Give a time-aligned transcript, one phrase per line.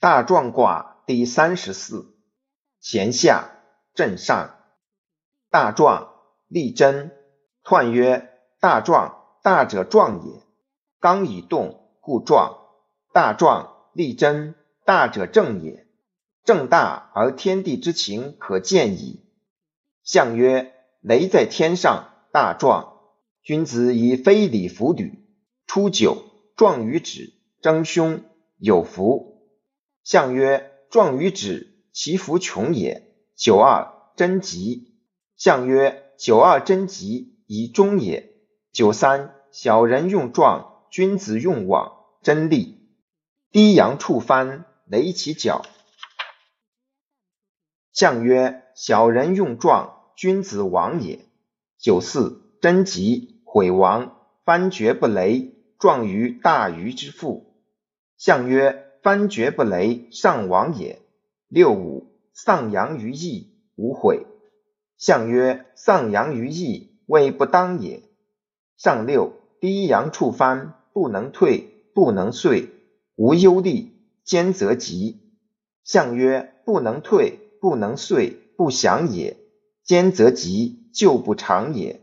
[0.00, 2.14] 大壮卦第三十四，
[2.82, 3.50] 乾下
[3.92, 4.56] 震上。
[5.50, 6.14] 大壮，
[6.48, 7.12] 立贞。
[7.62, 10.40] 彖曰：大壮，大者壮也。
[11.00, 12.56] 刚以动，故壮。
[13.12, 14.54] 大壮，立贞，
[14.86, 15.86] 大者正也。
[16.44, 19.22] 正大而天地之情可见矣。
[20.02, 20.72] 象曰：
[21.02, 23.00] 雷在天上，大壮。
[23.42, 25.28] 君子以非礼弗履，
[25.66, 26.16] 初九，
[26.56, 28.22] 壮于止，争凶，
[28.56, 29.29] 有福。
[30.02, 33.14] 象曰：壮于止，其福穷也。
[33.36, 34.94] 九二，贞吉。
[35.36, 38.32] 象曰：九二贞吉，以中也。
[38.72, 41.92] 九三，小人用壮，君子用往，
[42.22, 42.88] 真利。
[43.52, 45.64] 低阳触翻，雷其角。
[47.92, 51.26] 象曰：小人用壮，君子亡也。
[51.78, 54.16] 九四，贞吉，毁亡。
[54.44, 57.54] 翻厥不雷，壮于大鱼之腹。
[58.16, 58.89] 象曰。
[59.02, 61.00] 翻厥不雷，上亡也。
[61.48, 64.26] 六五，丧阳于翼，无悔。
[64.98, 68.02] 象曰：丧阳于翼，谓不当也。
[68.76, 72.68] 上六，低阳触翻，不能退，不能遂，
[73.16, 73.92] 无忧虑，
[74.22, 75.20] 坚则吉。
[75.82, 79.38] 象曰：不能退，不能遂，不祥也。
[79.82, 82.02] 坚则吉，就不长也。